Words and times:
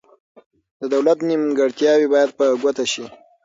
د 0.81 0.83
دولت 0.93 1.19
نیمګړتیاوې 1.27 2.07
باید 2.13 2.29
په 2.37 2.45
ګوته 2.61 2.85
شي. 2.91 3.05